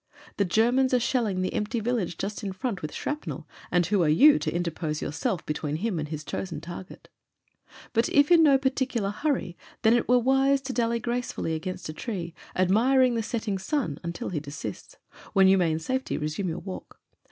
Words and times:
The 0.37 0.45
Germans 0.45 0.95
are 0.95 0.99
shelling 0.99 1.43
the 1.43 1.53
empty 1.53 1.79
village 1.79 2.17
just 2.17 2.43
in 2.43 2.53
front 2.53 2.81
with 2.81 2.91
shrapnel, 2.91 3.47
and 3.69 3.85
who 3.85 4.01
are 4.01 4.09
you 4.09 4.39
to 4.39 4.51
interpose 4.51 4.99
yourself 4.99 5.45
between 5.45 5.75
him 5.75 5.99
and 5.99 6.07
his 6.07 6.23
chosen 6.23 6.59
target? 6.59 7.07
But 7.93 8.09
if 8.09 8.31
in 8.31 8.41
no 8.41 8.57
par 8.57 8.71
ticular 8.71 9.13
hurry, 9.13 9.55
then 9.83 9.93
it 9.93 10.09
were 10.09 10.17
wise 10.17 10.59
to 10.61 10.73
dally 10.73 10.99
gracefully 10.99 11.53
against 11.53 11.87
a 11.87 11.93
tree, 11.93 12.33
admiring 12.55 13.13
the 13.13 13.21
setting 13.21 13.57
stm, 13.57 13.99
until 14.01 14.29
he 14.29 14.39
de 14.39 14.49
sists; 14.49 14.95
when 15.33 15.47
you 15.47 15.59
may 15.59 15.71
in 15.71 15.77
safety 15.77 16.17
resume 16.17 16.49
your 16.49 16.57
walk. 16.57 16.99